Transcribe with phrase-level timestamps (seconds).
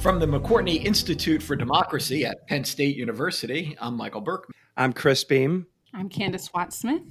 [0.00, 4.54] From the McCourtney Institute for Democracy at Penn State University, I'm Michael Berkman.
[4.74, 5.66] I'm Chris Beem.
[5.92, 7.02] I'm Candis Watts Smith.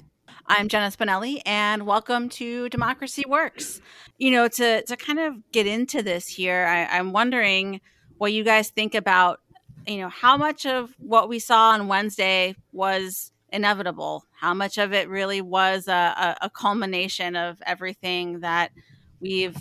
[0.47, 3.79] I'm Jenna Spinelli, and welcome to Democracy Works.
[4.17, 7.79] You know, to to kind of get into this here, I, I'm wondering
[8.17, 9.39] what you guys think about.
[9.85, 14.25] You know, how much of what we saw on Wednesday was inevitable?
[14.31, 18.71] How much of it really was a, a, a culmination of everything that
[19.19, 19.55] we've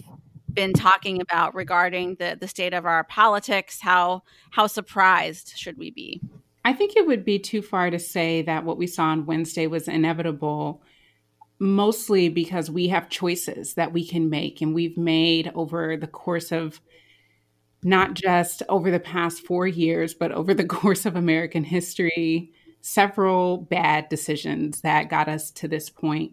[0.58, 5.90] been talking about regarding the the state of our politics how how surprised should we
[5.90, 6.20] be?
[6.64, 9.68] I think it would be too far to say that what we saw on wednesday
[9.68, 10.82] was inevitable
[11.60, 16.50] mostly because we have choices that we can make and we've made over the course
[16.50, 16.80] of
[17.84, 23.58] not just over the past 4 years but over the course of american history several
[23.58, 26.32] bad decisions that got us to this point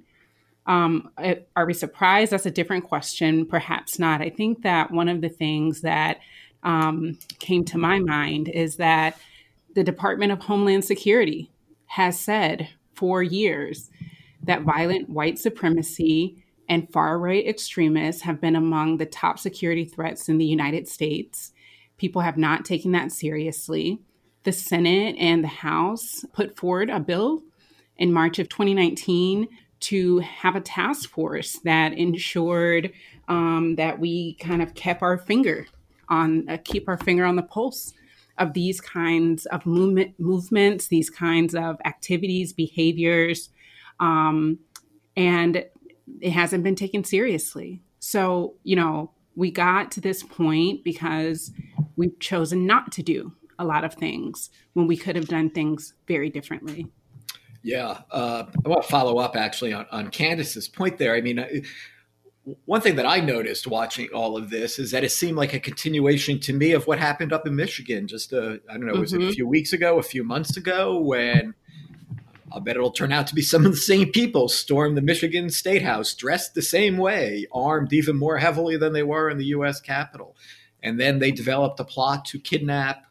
[0.68, 1.12] um,
[1.56, 2.32] are we surprised?
[2.32, 3.46] That's a different question.
[3.46, 4.22] Perhaps not.
[4.22, 6.20] I think that one of the things that
[6.64, 9.18] um, came to my mind is that
[9.76, 11.52] the Department of Homeland Security
[11.86, 13.92] has said for years
[14.44, 20.28] that violent white supremacy and far right extremists have been among the top security threats
[20.30, 21.52] in the United States.
[21.98, 24.00] People have not taken that seriously.
[24.44, 27.44] The Senate and the House put forward a bill
[27.98, 29.48] in March of 2019
[29.82, 32.92] to have a task force that ensured
[33.28, 35.68] um, that we kind of kept our finger
[36.08, 37.94] on uh, keep our finger on the pulse
[38.38, 43.50] of these kinds of movement movements, these kinds of activities, behaviors,
[44.00, 44.60] um,
[45.16, 45.66] and
[46.22, 47.82] it hasn't been taken seriously.
[48.00, 51.52] So you know we got to this point because
[51.96, 55.94] we've chosen not to do a lot of things when we could have done things
[56.08, 56.88] very differently.
[57.66, 61.16] Yeah, uh, I want to follow up actually on, on Candis's point there.
[61.16, 61.48] I mean, uh,
[62.66, 65.60] one thing that I noticed watching all of this is that it seemed like a
[65.60, 68.08] continuation to me of what happened up in Michigan.
[68.08, 69.02] Just uh, I don't know, mm-hmm.
[69.02, 69.32] was it a mm-hmm.
[69.32, 71.56] few weeks ago, a few months ago, when
[72.52, 75.50] I bet it'll turn out to be some of the same people stormed the Michigan
[75.50, 79.46] State House dressed the same way, armed even more heavily than they were in the
[79.46, 79.82] U.S.
[79.82, 80.36] Capitol,
[80.84, 83.06] and then they developed a plot to kidnap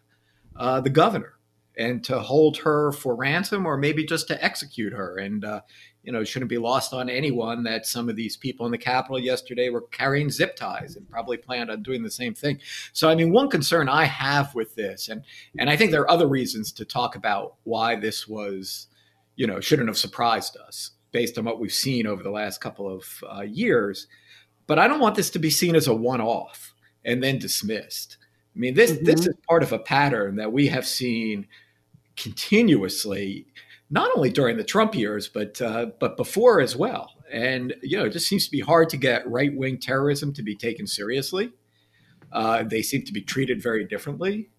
[0.55, 1.34] uh, the governor
[1.77, 5.19] and to hold her for ransom or maybe just to execute her.
[5.19, 5.61] And, uh,
[6.03, 8.79] you know, it shouldn't be lost on anyone that some of these people in the
[8.79, 12.61] Capitol yesterday were carrying zip ties and probably planned on doing the same thing.
[12.93, 15.25] So, I mean, one concern I have with this, and,
[15.59, 18.89] and I think there are other reasons to talk about why this was,
[19.37, 22.93] you know, shouldn't have surprised us based on what we've seen over the last couple
[22.93, 24.07] of uh, years.
[24.67, 26.75] But I don't want this to be seen as a one off
[27.05, 28.19] and then dismissed.
[28.55, 29.05] I mean, this mm-hmm.
[29.05, 31.47] this is part of a pattern that we have seen
[32.17, 33.47] continuously,
[33.91, 37.11] not only during the Trump years, but uh, but before as well.
[37.33, 40.43] And you know, it just seems to be hard to get right wing terrorism to
[40.43, 41.53] be taken seriously.
[42.33, 44.51] Uh, they seem to be treated very differently.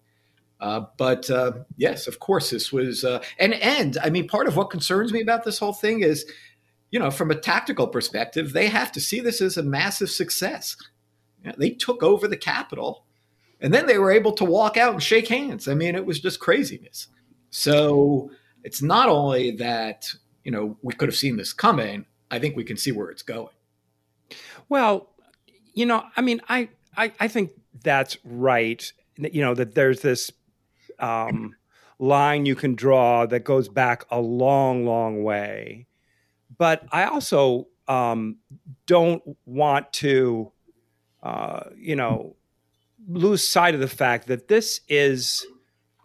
[0.58, 4.56] Uh, but uh, yes, of course, this was uh, and and I mean, part of
[4.56, 6.24] what concerns me about this whole thing is,
[6.90, 10.76] you know, from a tactical perspective, they have to see this as a massive success.
[11.42, 13.04] You know, they took over the Capitol,
[13.60, 15.68] and then they were able to walk out and shake hands.
[15.68, 17.08] I mean, it was just craziness.
[17.56, 18.30] So
[18.64, 20.12] it's not only that,
[20.44, 23.22] you know, we could have seen this coming, I think we can see where it's
[23.22, 23.54] going.
[24.68, 25.08] Well,
[25.72, 26.68] you know, I mean, I,
[26.98, 27.52] I, I think
[27.82, 28.92] that's right.
[29.16, 30.30] You know, that there's this
[30.98, 31.56] um,
[31.98, 35.86] line you can draw that goes back a long, long way.
[36.58, 38.36] But I also um,
[38.84, 40.52] don't want to,
[41.22, 42.36] uh, you know,
[43.08, 45.46] lose sight of the fact that this is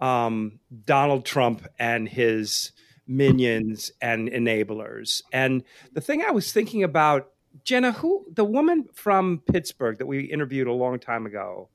[0.02, 2.72] um, Donald Trump and his
[3.08, 5.22] minions and enablers.
[5.32, 5.64] And
[5.94, 7.30] the thing I was thinking about,
[7.64, 11.70] Jenna, who the woman from Pittsburgh that we interviewed a long time ago,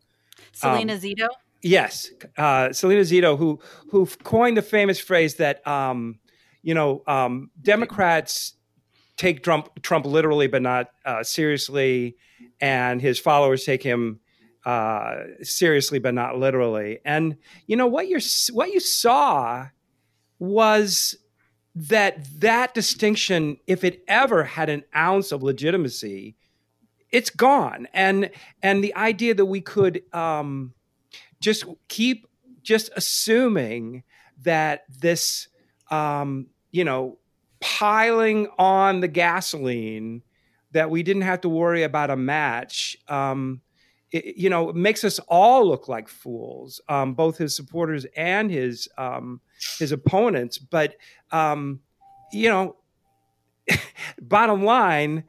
[0.53, 1.29] Salena um, Zito.
[1.63, 3.61] Yes, uh, Salena Zito, who
[3.91, 6.19] who coined the famous phrase that um,
[6.63, 8.55] you know um, Democrats
[9.17, 12.17] take Trump Trump literally but not uh, seriously,
[12.61, 14.21] and his followers take him
[14.67, 16.99] uh, seriously, but not literally.
[17.05, 17.37] And
[17.67, 18.19] you know what you
[18.53, 19.69] what you saw
[20.41, 21.17] was
[21.77, 26.35] that that distinction, if it ever had an ounce of legitimacy,
[27.13, 27.87] it's gone.
[27.95, 28.31] And
[28.61, 30.75] and the idea that we could um,
[31.41, 32.27] just keep
[32.63, 34.03] just assuming
[34.43, 35.47] that this,
[35.93, 37.19] um, you know,
[37.61, 40.25] piling on the gasoline
[40.73, 42.97] that we didn't have to worry about a match.
[43.07, 43.61] Um,
[44.17, 48.89] it, you know, makes us all look like fools, um, both his supporters and his
[48.97, 49.41] um,
[49.79, 50.59] his opponents.
[50.59, 50.97] But
[51.31, 51.81] um,
[52.33, 52.77] you know,
[54.21, 55.25] bottom line,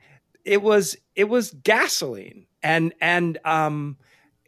[0.45, 3.97] it was it was gasoline, and and um,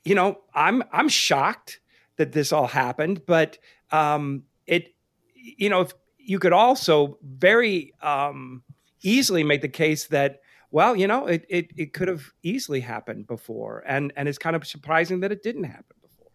[0.04, 1.80] you know, I'm I'm shocked
[2.18, 3.58] that this all happened, but
[3.92, 4.94] um, it,
[5.36, 8.64] you know, if you could also very um,
[9.02, 13.28] easily make the case that well, you know, it, it, it could have easily happened
[13.28, 13.84] before.
[13.88, 16.28] And, and it's kind of surprising that it didn't happen before.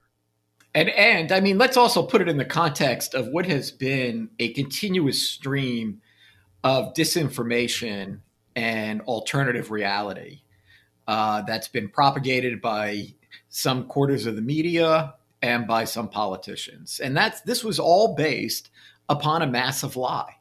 [0.74, 4.30] And, and I mean, let's also put it in the context of what has been
[4.38, 6.00] a continuous stream
[6.64, 8.20] of disinformation
[8.56, 10.40] and alternative reality
[11.06, 13.14] uh, that's been propagated by
[13.48, 17.00] some quarters of the media and by some politicians.
[17.00, 18.70] And that's this was all based
[19.08, 20.36] upon a massive lie.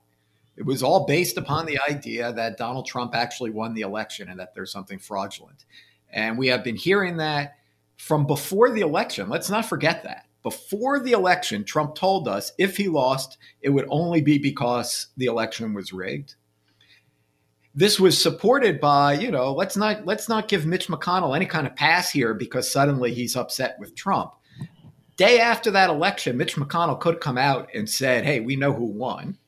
[0.56, 4.40] It was all based upon the idea that Donald Trump actually won the election and
[4.40, 5.66] that there's something fraudulent.
[6.12, 7.56] And we have been hearing that
[7.98, 9.30] from before the election.
[9.30, 10.28] Let's not forget that.
[10.44, 15.26] Before the election, Trump told us if he lost, it would only be because the
[15.26, 16.36] election was rigged.
[17.74, 21.66] This was supported by, you know, let's not let's not give Mitch McConnell any kind
[21.66, 24.34] of pass here because suddenly he's upset with Trump.
[25.16, 28.86] Day after that election, Mitch McConnell could come out and said, "Hey, we know who
[28.86, 29.40] won."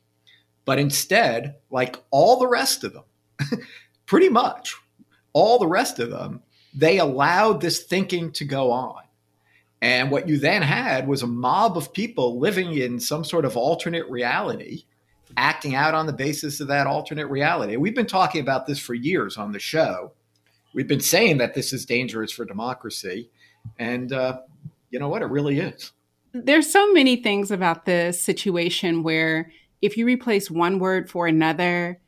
[0.66, 3.60] But instead, like all the rest of them,
[4.06, 4.76] pretty much
[5.32, 6.42] all the rest of them,
[6.74, 9.02] they allowed this thinking to go on.
[9.82, 13.56] And what you then had was a mob of people living in some sort of
[13.56, 14.84] alternate reality,
[15.36, 17.76] acting out on the basis of that alternate reality.
[17.76, 20.12] We've been talking about this for years on the show.
[20.74, 23.30] We've been saying that this is dangerous for democracy.
[23.78, 24.40] And uh,
[24.90, 25.22] you know what?
[25.22, 25.92] It really is.
[26.32, 29.52] There's so many things about this situation where
[29.82, 32.00] if you replace one word for another,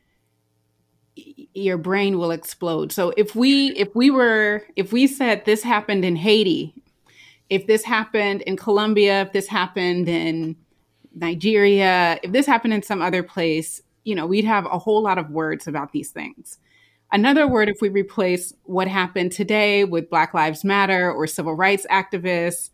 [1.55, 2.93] your brain will explode.
[2.93, 6.75] So if we if we were if we said this happened in Haiti,
[7.50, 10.56] if this happened in Colombia, if this happened in
[11.15, 15.19] Nigeria, if this happened in some other place, you know, we'd have a whole lot
[15.19, 16.59] of words about these things.
[17.11, 21.87] Another word if we replace what happened today with Black Lives Matter or civil rights
[21.91, 22.71] activists,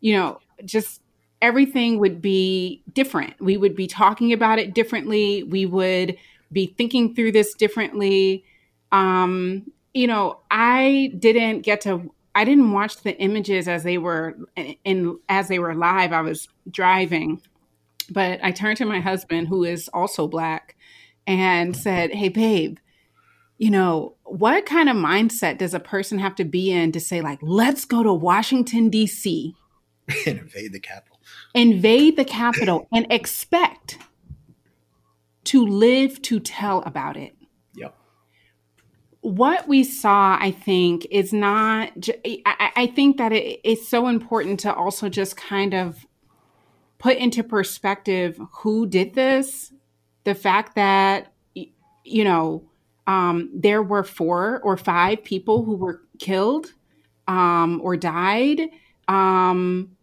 [0.00, 1.00] you know, just
[1.40, 3.40] everything would be different.
[3.40, 5.42] We would be talking about it differently.
[5.42, 6.16] We would
[6.50, 8.44] be thinking through this differently.
[8.92, 14.36] Um, you know, I didn't get to I didn't watch the images as they were
[14.84, 16.12] in as they were live.
[16.12, 17.42] I was driving.
[18.10, 20.76] But I turned to my husband who is also black
[21.26, 22.78] and said, "Hey babe,
[23.58, 27.20] you know, what kind of mindset does a person have to be in to say
[27.20, 29.56] like, let's go to Washington D.C.
[30.26, 31.07] and invade the Capitol?"
[31.58, 33.98] Invade the capital and expect
[35.44, 37.34] to live to tell about it.
[37.74, 37.94] Yep.
[39.22, 42.08] What we saw, I think, is not,
[42.46, 46.06] I, think that it's so important to also just kind of
[46.98, 49.72] put into perspective who did this,
[50.24, 51.32] the fact that,
[52.04, 52.70] you know,
[53.08, 56.72] um, there were four or five people who were killed
[57.26, 58.60] um, or died.
[59.08, 59.96] Um,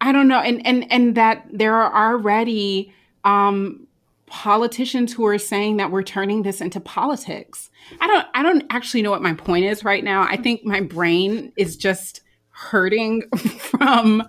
[0.00, 2.92] I don't know, and and and that there are already
[3.24, 3.86] um,
[4.26, 7.70] politicians who are saying that we're turning this into politics.
[8.00, 10.22] I don't I don't actually know what my point is right now.
[10.22, 13.22] I think my brain is just hurting
[13.58, 14.22] from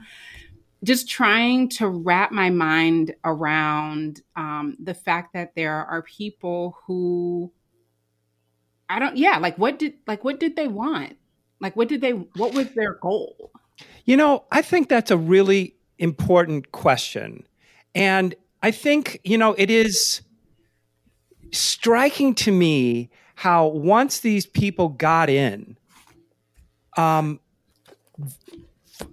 [0.83, 7.51] just trying to wrap my mind around um, the fact that there are people who
[8.89, 11.15] I don't yeah like what did like what did they want
[11.59, 13.51] like what did they what was their goal
[14.05, 17.45] you know, I think that's a really important question.
[17.93, 20.21] And I think, you know, it is
[21.51, 25.77] striking to me how once these people got in,
[26.97, 27.39] um,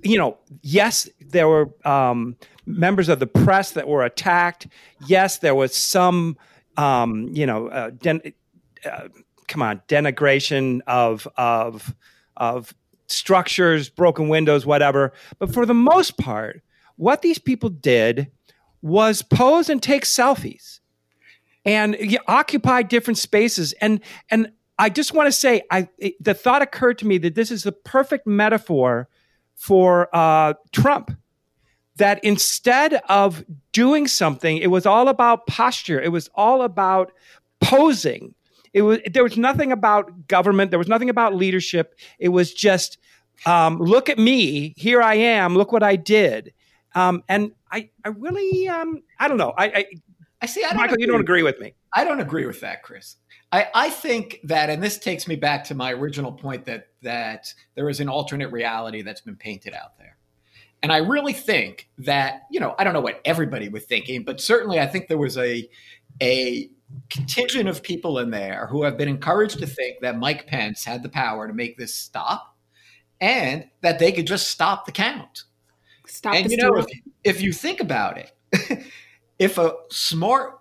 [0.02, 4.68] you know, yes, there were um, members of the press that were attacked.
[5.06, 6.36] Yes, there was some,
[6.76, 8.32] um, you know, uh, den-
[8.84, 9.08] uh,
[9.46, 11.94] come on, denigration of of
[12.36, 12.74] of
[13.08, 15.12] structures, broken windows, whatever.
[15.38, 16.62] But for the most part,
[16.96, 18.30] what these people did
[18.82, 20.80] was pose and take selfies
[21.64, 21.96] and
[22.26, 23.72] occupy different spaces.
[23.74, 24.00] And
[24.30, 25.88] and I just want to say, I
[26.20, 29.08] the thought occurred to me that this is the perfect metaphor
[29.54, 31.12] for uh, Trump.
[31.96, 36.00] That instead of doing something, it was all about posture.
[36.00, 37.10] It was all about
[37.60, 38.36] posing
[38.72, 40.70] it was there was nothing about government.
[40.70, 41.98] There was nothing about leadership.
[42.18, 42.98] It was just
[43.46, 44.74] um, look at me.
[44.76, 45.54] Here I am.
[45.54, 46.52] Look what I did.
[46.94, 49.52] Um, and I, I really, um, I don't know.
[49.56, 49.84] I, I,
[50.42, 50.64] I see.
[50.64, 51.04] I Michael, agree.
[51.04, 51.74] you don't agree with me.
[51.92, 53.16] I don't agree with that, Chris.
[53.52, 57.52] I, I think that, and this takes me back to my original point that that
[57.76, 60.16] there is an alternate reality that's been painted out there.
[60.82, 64.40] And I really think that, you know, I don't know what everybody was thinking, but
[64.40, 65.68] certainly I think there was a
[66.20, 66.70] a
[67.10, 71.02] contingent of people in there who have been encouraged to think that Mike Pence had
[71.02, 72.56] the power to make this stop
[73.20, 75.44] and that they could just stop the count.
[76.06, 76.86] Stop and the you know, if,
[77.24, 78.86] if you think about it,
[79.38, 80.60] if a smart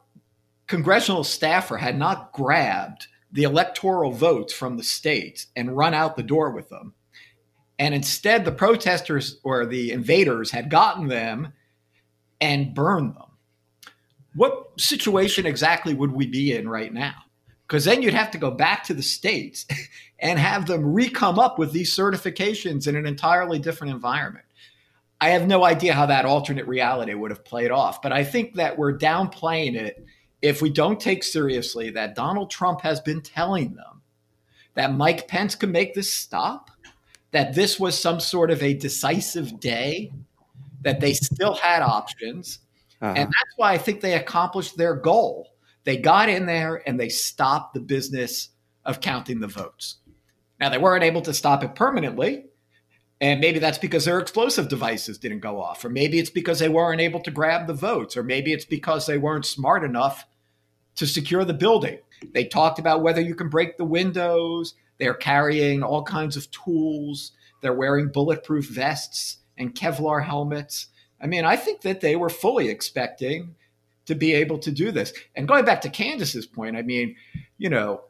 [0.68, 6.24] congressional staffer had not grabbed the electoral votes from the states and run out the
[6.24, 6.94] door with them,
[7.80, 11.54] and instead the protesters or the invaders had gotten them
[12.42, 13.27] and burned them,
[14.38, 17.16] what situation exactly would we be in right now?
[17.68, 19.66] Because then you'd have to go back to the states
[20.20, 24.46] and have them re come up with these certifications in an entirely different environment.
[25.20, 28.54] I have no idea how that alternate reality would have played off, but I think
[28.56, 30.06] that we're downplaying it
[30.44, 34.04] if we don't take seriously that Donald Trump has been telling them
[34.76, 36.70] that Mike Pence can make this stop,
[37.32, 40.12] that this was some sort of a decisive day,
[40.82, 42.60] that they still had options.
[43.02, 43.14] Uh-huh.
[43.16, 45.50] And that's why I think they accomplished their goal.
[45.84, 48.50] They got in there and they stopped the business
[48.84, 49.98] of counting the votes.
[50.60, 52.46] Now, they weren't able to stop it permanently.
[53.20, 56.70] And maybe that's because their explosive devices didn't go off, or maybe it's because they
[56.70, 60.26] weren't able to grab the votes, or maybe it's because they weren't smart enough
[60.98, 61.98] to secure the building.
[62.34, 64.76] They talked about whether you can break the windows.
[65.00, 67.32] They're carrying all kinds of tools.
[67.62, 70.88] They're wearing bulletproof vests and Kevlar helmets.
[71.20, 73.56] I mean, I think that they were fully expecting
[74.06, 75.14] to be able to do this.
[75.36, 77.16] And going back to Candis's point, I mean,
[77.58, 78.02] you know,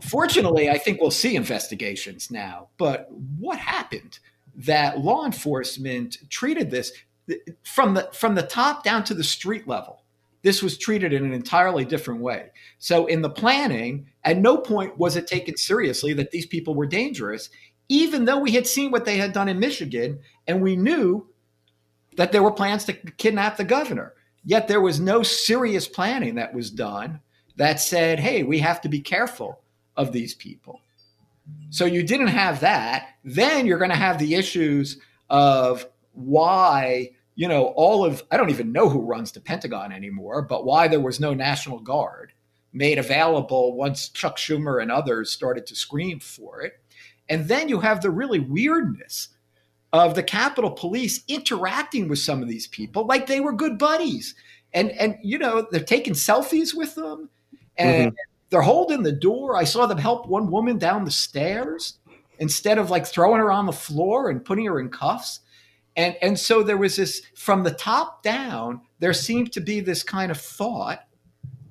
[0.00, 2.68] fortunately, I think we'll see investigations now.
[2.76, 4.18] But what happened
[4.54, 6.92] that law enforcement treated this
[7.62, 10.02] from the from the top down to the street level?
[10.42, 12.50] This was treated in an entirely different way.
[12.78, 16.86] So in the planning, at no point was it taken seriously that these people were
[16.86, 17.50] dangerous,
[17.88, 21.28] even though we had seen what they had done in Michigan and we knew
[22.16, 24.14] that there were plans to kidnap the governor.
[24.44, 27.20] Yet there was no serious planning that was done
[27.56, 29.60] that said, hey, we have to be careful
[29.96, 30.80] of these people.
[31.70, 33.08] So you didn't have that.
[33.24, 34.98] Then you're going to have the issues
[35.30, 40.42] of why, you know, all of, I don't even know who runs the Pentagon anymore,
[40.42, 42.32] but why there was no National Guard
[42.72, 46.80] made available once Chuck Schumer and others started to scream for it.
[47.28, 49.28] And then you have the really weirdness
[49.92, 54.34] of the Capitol Police interacting with some of these people like they were good buddies.
[54.72, 57.30] And and you know, they're taking selfies with them
[57.76, 58.16] and mm-hmm.
[58.50, 59.56] they're holding the door.
[59.56, 61.98] I saw them help one woman down the stairs
[62.38, 65.40] instead of like throwing her on the floor and putting her in cuffs.
[65.96, 70.02] And and so there was this from the top down, there seemed to be this
[70.02, 71.06] kind of thought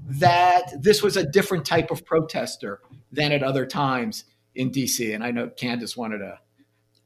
[0.07, 2.79] that this was a different type of protester
[3.11, 5.13] than at other times in DC.
[5.13, 6.39] And I know Candis wanted to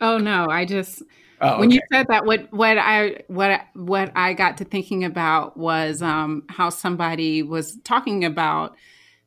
[0.02, 1.04] Oh no, I just
[1.42, 1.60] oh, okay.
[1.60, 6.02] when you said that, what what I what what I got to thinking about was
[6.02, 8.76] um, how somebody was talking about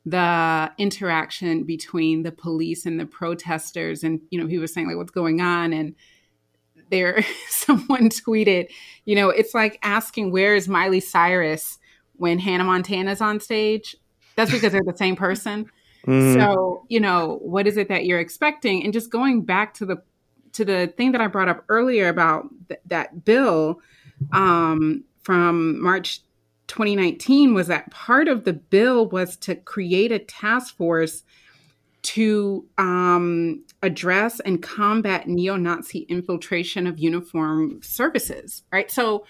[0.05, 4.97] the interaction between the police and the protesters, and you know he was saying like
[4.97, 5.95] what's going on, and
[6.91, 8.69] there someone tweeted,
[9.05, 11.79] you know, it's like asking where is Miley Cyrus
[12.15, 13.95] when Hannah Montana's on stage.
[14.37, 15.67] That's because they're the same person.
[16.07, 16.35] Mm.
[16.35, 18.85] So, you know, what is it that you're expecting?
[18.85, 20.03] And just going back to the
[20.53, 23.81] to the thing that I brought up earlier about th- that bill
[24.33, 26.21] um, from March
[26.67, 31.23] 2019 was that part of the bill was to create a task force
[32.03, 38.63] to um, address and combat neo-Nazi infiltration of uniform services.
[38.73, 39.25] Right, so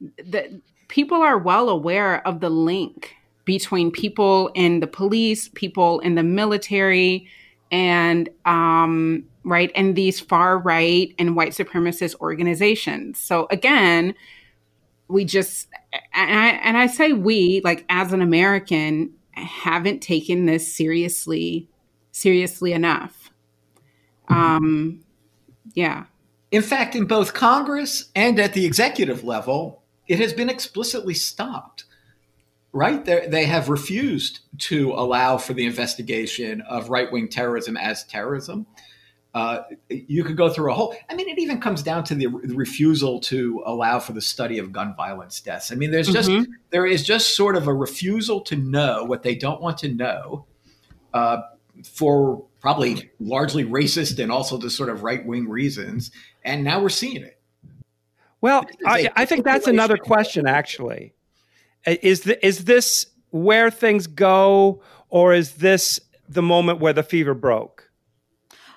[0.00, 3.14] the people are well aware of the link
[3.48, 7.26] between people in the police, people in the military,
[7.70, 13.18] and um, right and these far right and white supremacist organizations.
[13.18, 14.14] So again
[15.08, 15.68] we just
[16.14, 21.68] and I, and I say we like as an american haven't taken this seriously
[22.12, 23.30] seriously enough.
[24.28, 25.00] Um
[25.74, 26.04] yeah.
[26.50, 31.84] In fact in both congress and at the executive level it has been explicitly stopped
[32.72, 33.04] right?
[33.04, 38.66] They're, they have refused to allow for the investigation of right wing terrorism as terrorism.
[39.34, 40.94] Uh, you could go through a whole.
[41.08, 44.58] I mean, it even comes down to the, the refusal to allow for the study
[44.58, 45.70] of gun violence deaths.
[45.70, 46.50] I mean, there's just mm-hmm.
[46.70, 50.46] there is just sort of a refusal to know what they don't want to know,
[51.12, 51.42] uh,
[51.84, 56.10] for probably largely racist and also the sort of right wing reasons.
[56.42, 57.38] And now we're seeing it.
[58.40, 61.12] Well, I, I think that's another question, actually.
[61.86, 67.02] Uh, is the, is this where things go, or is this the moment where the
[67.02, 67.90] fever broke?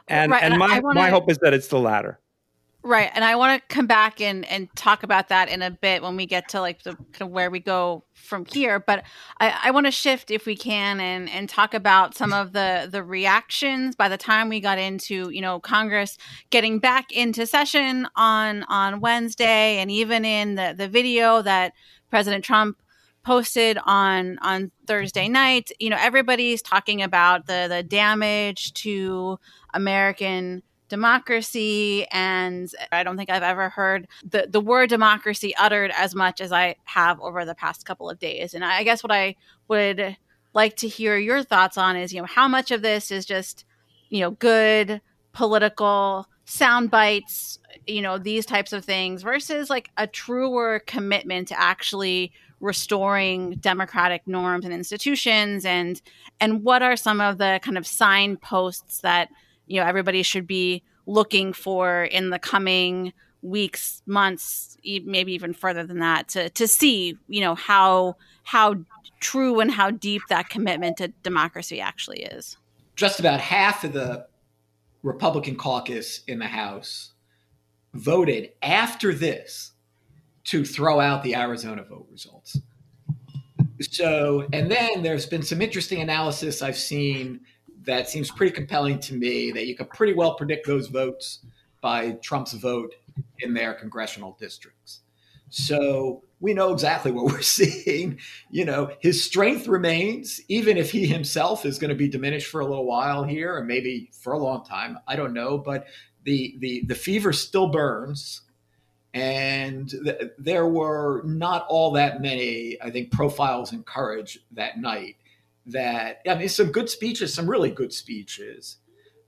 [0.08, 2.20] And right, and, and my wanna, my hope is that it's the latter.
[2.84, 3.12] Right.
[3.14, 6.16] And I want to come back and, and talk about that in a bit when
[6.16, 8.80] we get to like the kind of where we go from here.
[8.80, 9.04] But
[9.40, 12.90] I, I want to shift if we can and, and talk about some of the,
[12.92, 16.18] the reactions by the time we got into, you know, Congress
[16.50, 21.74] getting back into session on on Wednesday and even in the, the video that
[22.10, 22.82] President Trump
[23.24, 29.40] posted on on Thursday night, you know, everybody's talking about the the damage to
[29.74, 32.06] American democracy.
[32.12, 36.52] And i don't think i've ever heard the, the word democracy uttered as much as
[36.52, 38.54] i have over the past couple of days.
[38.54, 39.36] And i guess what i
[39.70, 40.18] would
[40.54, 43.64] like to hear your thoughts on is you know how much of this is just
[44.10, 45.02] you know good
[45.32, 51.58] political sound bites you know these types of things versus like a truer commitment to
[51.58, 56.02] actually restoring democratic norms and institutions and
[56.40, 59.30] and what are some of the kind of signposts that
[59.66, 65.84] you know everybody should be looking for in the coming weeks months maybe even further
[65.84, 68.76] than that to to see you know how how
[69.20, 72.58] true and how deep that commitment to democracy actually is?
[72.96, 74.28] Just about half of the
[75.04, 77.14] republican caucus in the house
[77.96, 79.71] voted after this
[80.44, 82.60] to throw out the arizona vote results
[83.80, 87.40] so and then there's been some interesting analysis i've seen
[87.86, 91.40] that seems pretty compelling to me that you could pretty well predict those votes
[91.82, 92.94] by Trump's vote
[93.40, 95.02] in their congressional districts.
[95.50, 98.20] So we know exactly what we're seeing.
[98.50, 102.62] You know, his strength remains, even if he himself is going to be diminished for
[102.62, 104.98] a little while here, and maybe for a long time.
[105.08, 105.88] I don't know, but
[106.24, 108.42] the the the fever still burns,
[109.14, 115.18] and th- there were not all that many, I think, profiles in courage that night
[115.68, 118.78] that I mean, some good speeches, some really good speeches.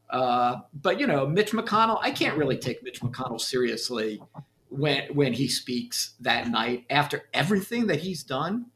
[0.10, 4.22] Uh, but you know, Mitch McConnell, I can't really take Mitch McConnell seriously
[4.70, 8.68] when when he speaks that night after everything that he's done.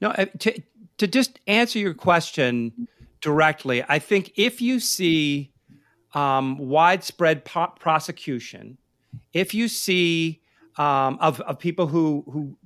[0.00, 0.62] No, to
[0.98, 2.88] to just answer your question
[3.20, 5.52] directly, I think if you see
[6.14, 8.78] um, widespread po- prosecution,
[9.32, 10.41] if you see
[10.76, 12.56] um, of of people who who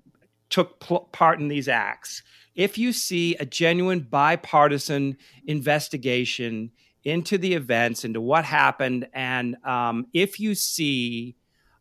[0.49, 2.23] took pl- part in these acts,
[2.55, 5.16] if you see a genuine bipartisan
[5.47, 6.71] investigation
[7.05, 11.37] into the events, into what happened, and um, if you see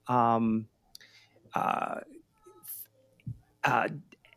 [0.08, 0.68] um,
[1.54, 2.00] uh,
[3.64, 3.88] uh,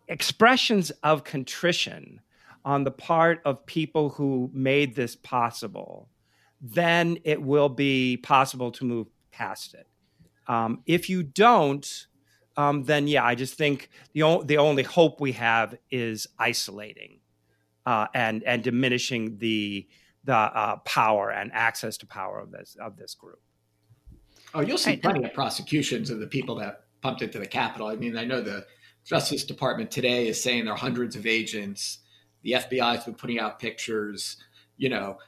[0.09, 2.21] expressions of contrition
[2.65, 6.09] on the part of people who made this possible,
[6.61, 9.87] then it will be possible to move past it.
[10.49, 12.07] Um, if you don't,
[12.57, 17.21] um, then yeah, I just think the o- the only hope we have is isolating
[17.87, 19.87] uh, and and diminishing the
[20.25, 23.41] the uh, power and access to power of this of this group.
[24.55, 27.87] Oh, you'll see plenty of prosecutions of the people that pumped into the Capitol.
[27.87, 28.67] I mean, I know the
[29.05, 31.99] Justice Department today is saying there are hundreds of agents.
[32.43, 34.37] The FBI has been putting out pictures.
[34.77, 35.19] You know,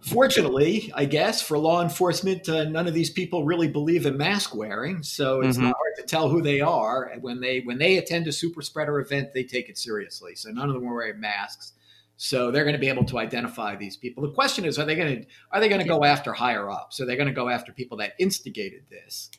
[0.00, 4.54] fortunately, I guess for law enforcement, uh, none of these people really believe in mask
[4.54, 5.66] wearing, so it's mm-hmm.
[5.66, 7.12] not hard to tell who they are.
[7.20, 10.34] When they when they attend a super spreader event, they take it seriously.
[10.34, 11.72] So none of them are wearing masks.
[12.18, 14.22] So they're going to be able to identify these people.
[14.22, 17.00] The question is, are they going to are they going to go after higher ups?
[17.00, 19.30] Are they going to go after people that instigated this?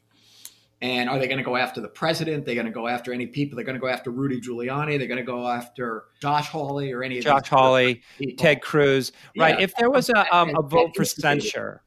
[0.79, 2.45] And are they going to go after the president?
[2.45, 3.55] They're going to go after any people.
[3.55, 4.99] They're going to go after Rudy Giuliani.
[4.99, 8.03] They're going to go after Josh Hawley or any of Josh Hawley,
[8.37, 9.11] Ted Cruz.
[9.35, 9.57] Right.
[9.57, 9.63] Yeah.
[9.63, 11.81] If there was a, um, a vote for censure,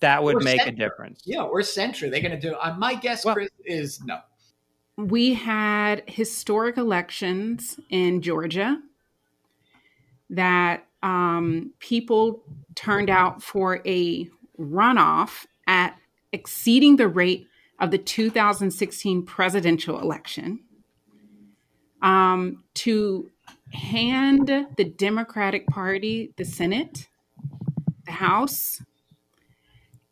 [0.00, 0.74] that would or make censure.
[0.74, 1.22] a difference.
[1.24, 2.10] Yeah, or censure.
[2.10, 2.56] They're going to do.
[2.56, 4.18] Uh, my guess, well, Chris, is no.
[4.96, 8.80] We had historic elections in Georgia
[10.30, 12.42] that um, people
[12.74, 15.96] turned out for a runoff at
[16.32, 17.46] exceeding the rate
[17.78, 20.60] of the 2016 presidential election
[22.02, 23.30] um, to
[23.72, 27.08] hand the Democratic Party the Senate,
[28.06, 28.82] the House,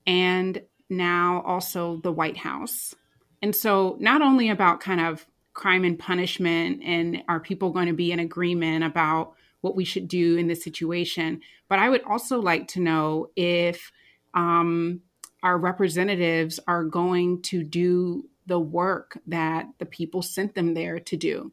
[0.07, 2.95] and now also the White House.
[3.41, 7.93] And so, not only about kind of crime and punishment, and are people going to
[7.93, 12.41] be in agreement about what we should do in this situation, but I would also
[12.41, 13.93] like to know if
[14.35, 15.01] um,
[15.43, 21.17] our representatives are going to do the work that the people sent them there to
[21.17, 21.53] do.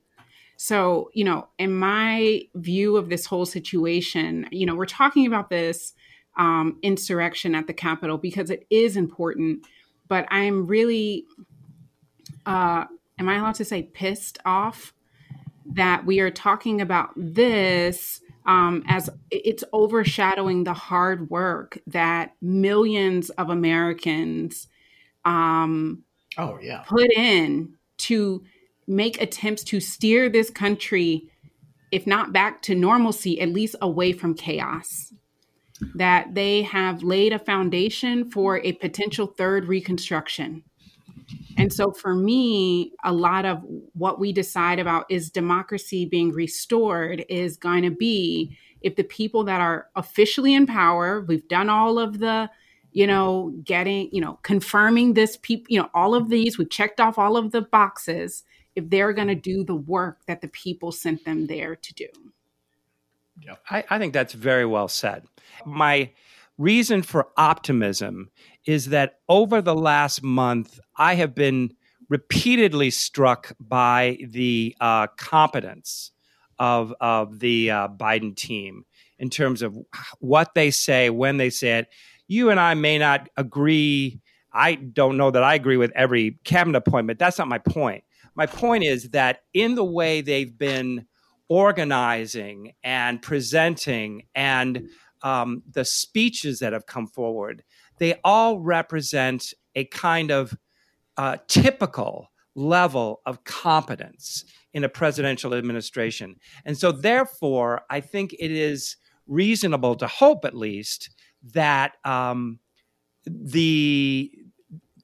[0.58, 5.50] So, you know, in my view of this whole situation, you know, we're talking about
[5.50, 5.94] this
[6.38, 9.66] um, insurrection at the Capitol because it is important,
[10.08, 11.26] but I'm really,
[12.46, 12.86] uh,
[13.18, 14.94] am I allowed to say pissed off
[15.66, 23.30] that we are talking about this um, as it's overshadowing the hard work that millions
[23.32, 24.68] of Americans
[25.24, 26.02] um,
[26.40, 26.84] oh yeah.
[26.88, 28.44] put in to
[28.88, 31.30] make attempts to steer this country
[31.92, 35.14] if not back to normalcy at least away from chaos.
[35.96, 40.64] That they have laid a foundation for a potential third reconstruction
[41.60, 43.62] and so for me a lot of
[43.94, 49.44] what we decide about is democracy being restored is going to be if the people
[49.44, 52.50] that are officially in power we've done all of the
[52.92, 57.00] you know, getting, you know, confirming this people, you know, all of these, we've checked
[57.00, 58.44] off all of the boxes
[58.76, 62.08] if they're going to do the work that the people sent them there to do.
[63.42, 65.24] Yeah, I, I think that's very well said.
[65.66, 66.12] My
[66.60, 68.30] reason for optimism
[68.68, 71.72] is that over the last month, I have been
[72.10, 76.12] repeatedly struck by the uh, competence
[76.60, 78.86] of, of the uh, Biden team
[79.18, 79.76] in terms of
[80.20, 81.88] what they say, when they say it
[82.30, 84.22] you and I may not agree.
[84.54, 87.20] I don't know that I agree with every cabinet appointment.
[87.20, 88.06] That's not my point.
[88.36, 91.06] My point is that in the way they've been
[91.50, 94.88] organizing and presenting and
[95.22, 97.64] um, the speeches that have come forward,
[97.98, 100.58] they all represent a kind of
[101.18, 106.36] uh, typical level of competence in a presidential administration.
[106.66, 111.10] And so, therefore, I think it is reasonable to hope, at least,
[111.54, 112.60] that um,
[113.26, 114.32] the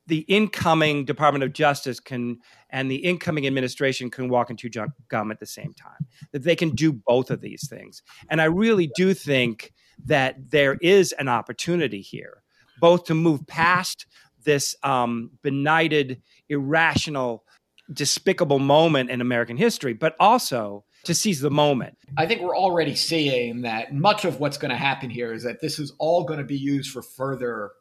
[0.07, 2.37] the incoming Department of Justice can
[2.69, 4.69] and the incoming administration can walk and chew
[5.07, 6.05] gum at the same time.
[6.31, 9.73] That they can do both of these things, and I really do think
[10.05, 12.43] that there is an opportunity here,
[12.79, 14.05] both to move past
[14.43, 17.43] this um, benighted, irrational,
[17.91, 21.97] despicable moment in American history, but also to seize the moment.
[22.17, 25.61] I think we're already seeing that much of what's going to happen here is that
[25.61, 27.71] this is all going to be used for further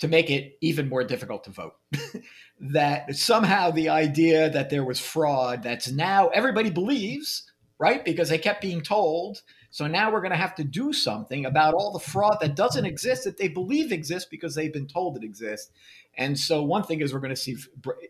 [0.00, 1.74] to make it even more difficult to vote.
[2.60, 7.44] that somehow the idea that there was fraud that's now everybody believes,
[7.78, 8.04] right?
[8.04, 9.42] Because they kept being told.
[9.72, 12.84] So now we're going to have to do something about all the fraud that doesn't
[12.84, 15.70] exist that they believe exists because they've been told it exists.
[16.18, 17.56] And so one thing is we're going to see,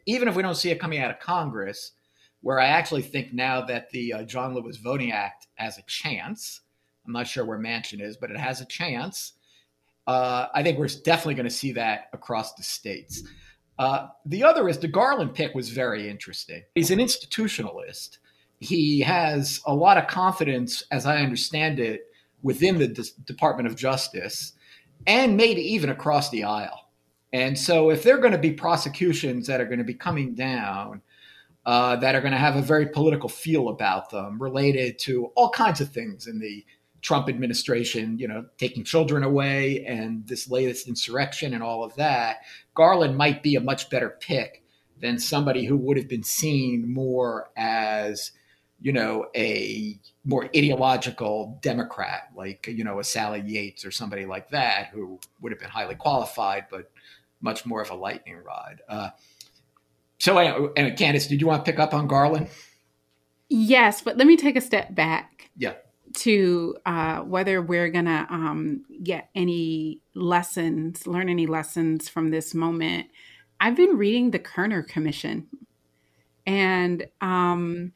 [0.04, 1.92] even if we don't see it coming out of Congress,
[2.40, 6.62] where I actually think now that the uh, John Lewis Voting Act has a chance.
[7.06, 9.34] I'm not sure where Manchin is, but it has a chance.
[10.08, 13.22] Uh, I think we're definitely going to see that across the states.
[13.78, 16.64] Uh, the other is the Garland pick was very interesting.
[16.74, 18.18] He's an institutionalist.
[18.62, 22.02] He has a lot of confidence, as I understand it,
[22.42, 24.52] within the D- Department of Justice
[25.06, 26.88] and maybe even across the aisle.
[27.32, 30.34] And so, if there are going to be prosecutions that are going to be coming
[30.34, 31.02] down,
[31.64, 35.50] uh, that are going to have a very political feel about them related to all
[35.50, 36.64] kinds of things in the
[37.00, 42.38] Trump administration, you know, taking children away and this latest insurrection and all of that.
[42.74, 44.62] Garland might be a much better pick
[45.00, 48.32] than somebody who would have been seen more as,
[48.82, 54.50] you know, a more ideological Democrat, like, you know, a Sally Yates or somebody like
[54.50, 56.90] that, who would have been highly qualified, but
[57.40, 58.80] much more of a lightning rod.
[58.88, 59.10] Uh,
[60.18, 62.48] so, and Candis, did you want to pick up on Garland?
[63.48, 65.50] Yes, but let me take a step back.
[65.56, 65.74] Yeah.
[66.14, 72.52] To uh, whether we're going to um, get any lessons, learn any lessons from this
[72.52, 73.06] moment.
[73.60, 75.46] I've been reading the Kerner Commission.
[76.46, 77.92] And, um,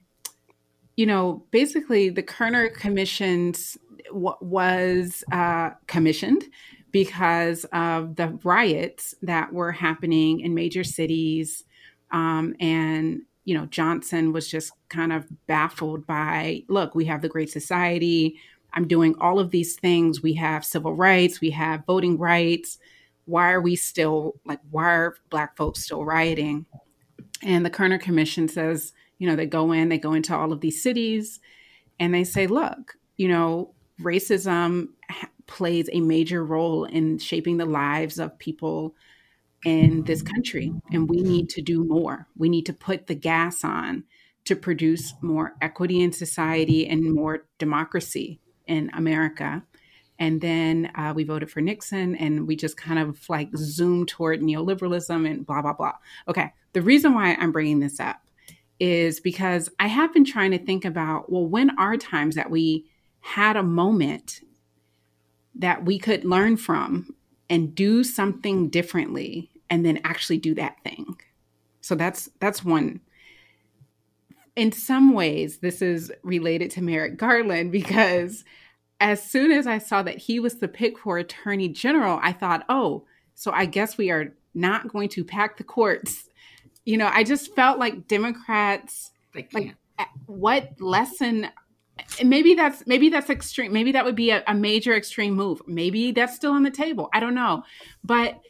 [0.97, 6.45] you know, basically the Kerner Commission's w- was uh, commissioned
[6.91, 11.65] because of the riots that were happening in major cities
[12.11, 17.29] um, and you know, Johnson was just kind of baffled by, look, we have the
[17.29, 18.37] Great Society.
[18.75, 20.21] I'm doing all of these things.
[20.21, 21.41] We have civil rights.
[21.41, 22.79] We have voting rights.
[23.25, 24.59] Why are we still like?
[24.71, 26.67] Why are Black folks still rioting?
[27.43, 30.61] And the Kerner Commission says, you know, they go in, they go into all of
[30.61, 31.41] these cities,
[31.99, 34.89] and they say, look, you know, racism
[35.47, 38.95] plays a major role in shaping the lives of people
[39.65, 42.27] in this country, and we need to do more.
[42.37, 44.05] We need to put the gas on
[44.45, 49.65] to produce more equity in society and more democracy in America.
[50.19, 54.41] And then uh, we voted for Nixon, and we just kind of like zoomed toward
[54.41, 55.95] neoliberalism and blah, blah, blah.
[56.29, 56.53] Okay.
[56.73, 58.21] The reason why I'm bringing this up
[58.79, 62.87] is because I have been trying to think about well, when are times that we
[63.21, 64.41] had a moment
[65.55, 67.15] that we could learn from
[67.49, 71.17] and do something differently and then actually do that thing.
[71.81, 73.01] So that's that's one.
[74.55, 78.45] In some ways, this is related to Merrick Garland because
[79.01, 82.65] as soon as I saw that he was the pick for attorney general, I thought,
[82.69, 86.31] oh, so I guess we are not going to pack the courts.
[86.87, 89.11] You know, I just felt like Democrats
[89.53, 89.77] like
[90.27, 91.49] what lesson
[92.25, 95.61] maybe that's maybe that's extreme maybe that would be a, a, major extreme move.
[95.67, 97.09] Maybe that's still on the table.
[97.13, 97.65] I don't know.
[98.05, 98.41] But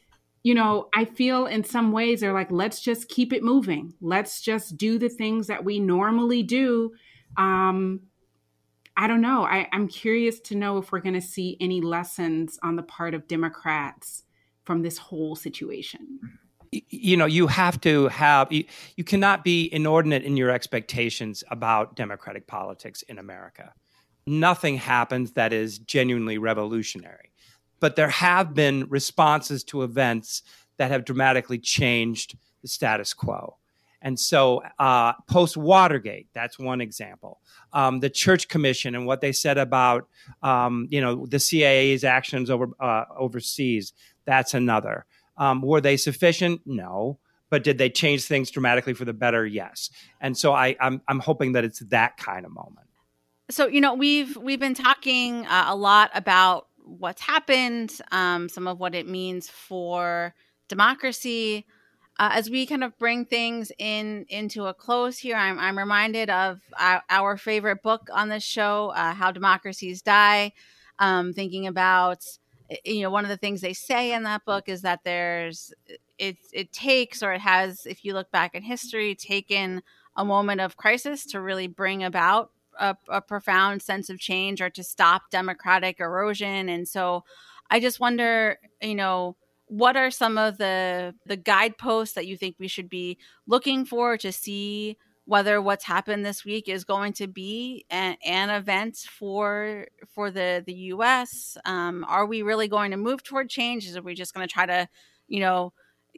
[0.43, 3.95] you know i feel in some ways they're like let's just keep it moving.
[4.01, 6.93] Let's just do the things that we normally do.
[7.37, 8.01] Um
[8.97, 9.45] i don't know.
[9.45, 13.15] I, i'm curious to know if we're going to see any lessons on the part
[13.15, 14.25] of democrats
[14.65, 16.19] from this whole situation
[16.89, 18.65] you know you have to have you,
[18.97, 23.73] you, cannot be inordinate in your expectations about democratic politics in america.
[24.27, 27.33] Nothing happens that is genuinely revolutionary.
[27.79, 30.43] But there have been responses to events
[30.79, 33.57] that have dramatically changed the status quo.
[34.03, 37.41] And so uh, post watergate that's one example.
[37.73, 40.09] Um, the church commission and what they said about
[40.43, 43.93] um, you know the cia's actions over uh, overseas
[44.25, 45.07] that's another
[45.37, 46.63] um, were they sufficient?
[46.65, 47.19] No.
[47.49, 49.47] But did they change things dramatically for the better?
[49.47, 49.91] Yes.
[50.21, 52.87] And so I, I'm, I'm hoping that it's that kind of moment.
[53.49, 58.67] So you know we've we've been talking uh, a lot about what's happened, um, some
[58.67, 60.35] of what it means for
[60.69, 61.65] democracy.
[62.19, 66.31] Uh, as we kind of bring things in into a close here, I'm, I'm reminded
[66.31, 70.53] of our, our favorite book on this show, uh, "How Democracies Die."
[70.99, 72.25] Um, thinking about
[72.71, 75.73] Eh, you know one of the things they say in that book is that there's
[75.91, 79.83] eh, it it takes or it has if you look back in history taken
[80.17, 84.71] a moment of crisis to really bring about a, a profound sense of change or
[84.71, 86.69] to stop democratic erosion.
[86.69, 87.25] And so
[87.71, 92.55] i just wonder you know what are some of the the guideposts that you think
[92.59, 97.27] we should be looking for to see whether what's happened this week is going to
[97.27, 101.59] be an, an event for for the the U.S.
[101.65, 103.87] Um, are we really going to move toward change?
[103.87, 104.89] Is are we just going to try to,
[105.29, 105.73] you know,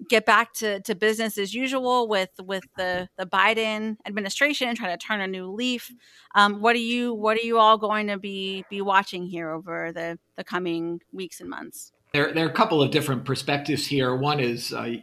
[0.09, 4.99] get back to, to business as usual with with the the Biden administration, try to
[4.99, 5.91] turn a new leaf?
[6.35, 9.91] Um, what are you What are you all going to be be watching here over
[9.91, 11.93] the the coming weeks and months?
[12.13, 14.17] There, there are a couple of different perspectives here.
[14.17, 14.95] One is, uh,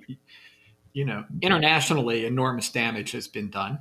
[0.94, 3.80] you know, internationally, enormous damage has been done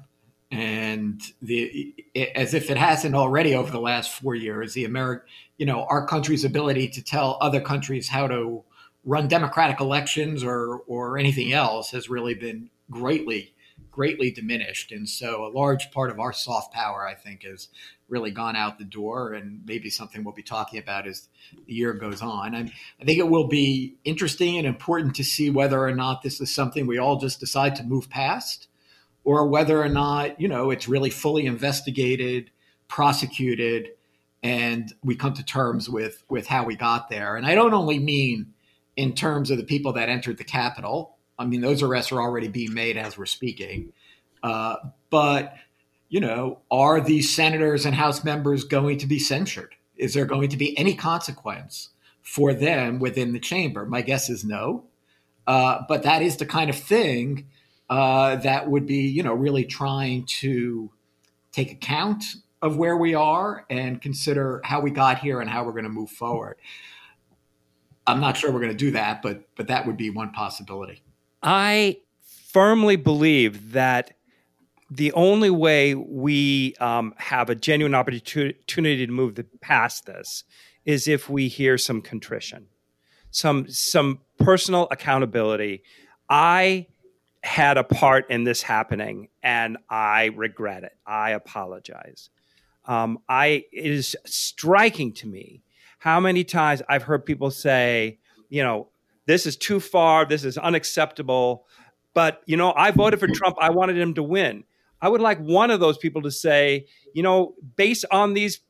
[0.55, 1.95] and the
[2.35, 5.27] as if it hasn't already over the last four years, the American,
[5.59, 8.63] you know, our country's ability to tell other countries how to
[9.05, 13.53] run democratic elections or or anything else has really been greatly
[13.91, 17.69] greatly diminished, and so a large part of our soft power, I think, has
[18.09, 21.29] really gone out the door, and maybe something we'll be talking about as
[21.67, 22.55] the year goes on.
[22.55, 26.55] I think it will be interesting and important to see whether or not this is
[26.55, 28.69] something we all just decide to move past
[29.25, 32.51] or whether or not you know it's really fully investigated,
[32.89, 33.89] prosecuted,
[34.43, 37.37] and we come to terms with with how we got there.
[37.37, 38.53] And I don't only mean
[38.97, 41.17] in terms of the people that entered the Capitol.
[41.39, 43.93] I mean those arrests are already being made as we're speaking,
[44.43, 44.77] uh,
[45.11, 45.55] but
[46.15, 49.75] you know, are these senators and House members going to be censured?
[49.97, 51.89] Is there going to be any consequence
[52.23, 53.85] for them within the chamber?
[53.85, 54.85] My guess is no.
[55.47, 57.49] Uh, but that is the kind of thing
[57.91, 60.91] uh, that would be, you know, really trying to
[61.53, 62.25] take account
[62.63, 65.91] of where we are and consider how we got here and how we're going to
[65.91, 66.57] move forward.
[68.07, 71.03] I'm not sure we're going to do that, but but that would be one possibility.
[71.43, 71.99] I
[72.53, 74.13] firmly believe that
[74.91, 80.45] the only way we um, have a genuine opportunity to move the, past this
[80.85, 82.67] is if we hear some contrition,
[83.31, 85.83] some some personal accountability.
[86.29, 86.87] I
[87.45, 90.97] had a part in this happening and I regret it.
[91.07, 92.31] I apologize.
[92.87, 95.63] Um, I it is striking to me
[95.99, 98.89] how many times I've heard people say, you know,
[99.27, 101.67] this is too far, this is unacceptable.
[102.15, 103.57] But you know, I voted for Trump.
[103.61, 104.65] I wanted him to win.
[105.03, 108.61] I would like one of those people to say, you know, based on these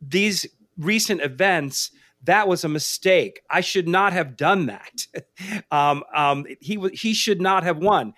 [0.00, 1.92] these recent events,
[2.24, 3.40] that was a mistake.
[3.50, 5.06] I should not have done that.
[5.70, 8.14] um, um, he he should not have won.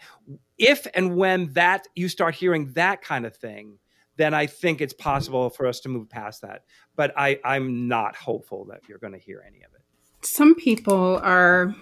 [0.57, 3.79] If and when that you start hearing that kind of thing,
[4.19, 6.65] then I think it's possible for us to move past that.
[6.97, 9.81] But I, I'm not hopeful that you're going to hear any of it.
[10.27, 11.75] Some people are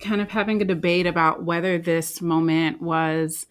[0.00, 3.46] kind of having a debate about whether this moment was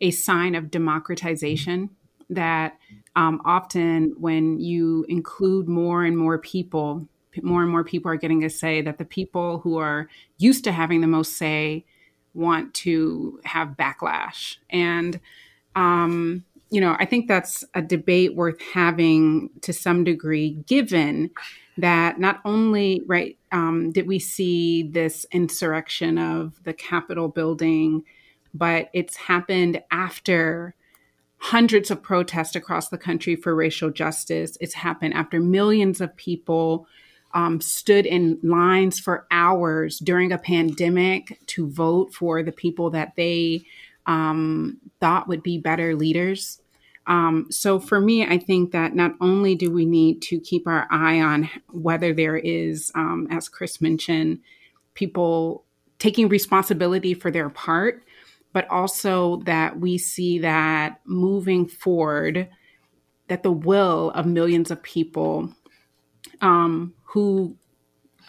[0.00, 1.90] a sign of democratization.
[2.28, 2.78] That
[3.16, 7.08] um, often, when you include more and more people
[7.42, 10.72] more and more people are getting a say that the people who are used to
[10.72, 11.84] having the most say
[12.34, 15.20] want to have backlash and
[15.74, 21.30] um, you know i think that's a debate worth having to some degree given
[21.78, 28.02] that not only right um, did we see this insurrection of the Capitol building,
[28.54, 30.74] but it's happened after
[31.36, 34.56] hundreds of protests across the country for racial justice.
[34.60, 36.86] It's happened after millions of people
[37.34, 43.14] um, stood in lines for hours during a pandemic to vote for the people that
[43.16, 43.64] they
[44.06, 46.60] um, thought would be better leaders.
[47.06, 50.86] Um, so for me, I think that not only do we need to keep our
[50.90, 54.40] eye on whether there is, um, as Chris mentioned,
[54.94, 55.64] people
[55.98, 58.04] taking responsibility for their part,
[58.52, 62.48] but also that we see that moving forward,
[63.28, 65.52] that the will of millions of people
[66.40, 67.56] um, who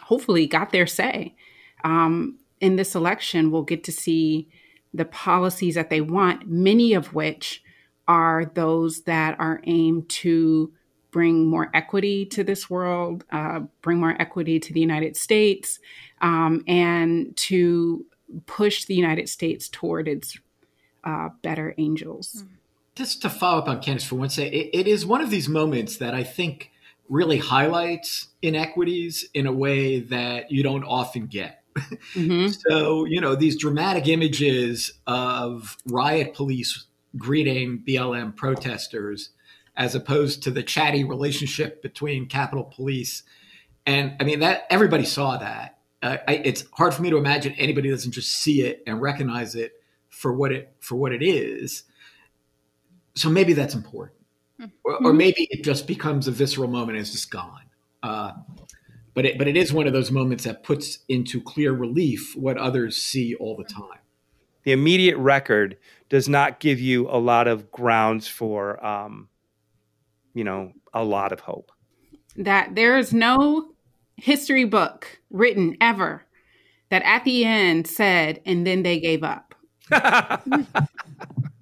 [0.02, 1.36] hopefully got their say
[1.84, 4.48] um, in this election will get to see
[4.94, 7.64] the policies that they want, many of which
[8.08, 10.72] are those that are aimed to
[11.12, 15.80] bring more equity to this world, uh, bring more equity to the United States,
[16.22, 18.06] um, and to
[18.46, 20.38] push the United States toward its
[21.04, 22.44] uh, better angels.
[22.96, 25.48] Just to follow up on Candis for one second, it, it is one of these
[25.48, 26.72] moments that I think
[27.10, 31.64] really highlights inequities in a way that you don't often get.
[32.14, 32.48] Mm-hmm.
[32.70, 36.86] so, you know, these dramatic images of riot police
[37.18, 39.30] greeting BLM protesters
[39.76, 43.24] as opposed to the chatty relationship between Capitol Police.
[43.86, 45.80] And I mean, that everybody saw that.
[46.02, 49.56] Uh, I, it's hard for me to imagine anybody doesn't just see it and recognize
[49.56, 49.74] it
[50.10, 51.84] for what it for what it is.
[53.16, 54.18] So maybe that's important.
[54.84, 57.64] Or, or, maybe it just becomes a visceral moment and it's just gone.
[58.02, 58.34] Uh,
[59.14, 62.58] but it but it is one of those moments that puts into clear relief what
[62.58, 64.00] others see all the time.
[64.64, 65.78] The immediate record
[66.10, 69.28] does not give you a lot of grounds for, um,
[70.34, 71.72] you know, a lot of hope.
[72.38, 73.74] That there is no
[74.16, 76.26] history book written ever
[76.90, 79.54] that at the end said, and then they gave up.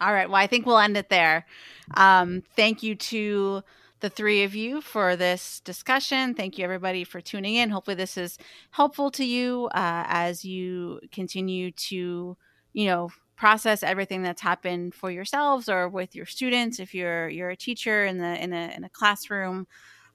[0.00, 0.28] All right.
[0.28, 1.46] Well, I think we'll end it there.
[1.94, 3.62] Um, thank you to
[4.00, 6.34] the three of you for this discussion.
[6.34, 7.70] Thank you, everybody, for tuning in.
[7.70, 8.38] Hopefully, this is
[8.70, 12.36] helpful to you uh, as you continue to,
[12.72, 13.10] you know,
[13.40, 18.04] process everything that's happened for yourselves or with your students if you're you're a teacher
[18.04, 19.66] in the in a, in a classroom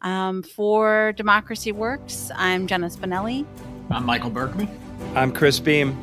[0.04, 3.44] um, for democracy works i'm jenna spinelli
[3.90, 4.70] i'm michael berkman
[5.16, 5.98] i'm chris beem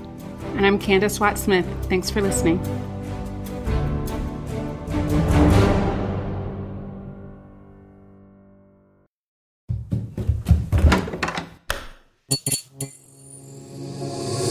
[0.56, 2.58] and i'm candis watts smith thanks for listening